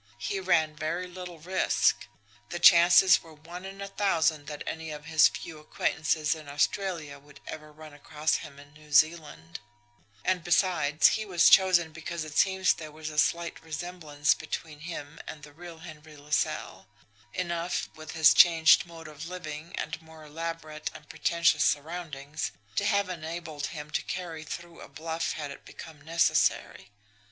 [0.17, 2.07] He ran very little risk.
[2.49, 7.19] The chances were one in a thousand that any of his few acquaintances in Australia
[7.19, 9.59] would ever run across him in New Zealand;
[10.25, 15.19] and besides, he was chosen because it seems there was a slight resemblance between him
[15.27, 16.87] and the real Henry LaSalle
[17.35, 23.07] enough, with his changed mode of living and more elaborate and pretentious surroundings, to have
[23.07, 26.89] enabled him to carry through a bluff had it become necessary.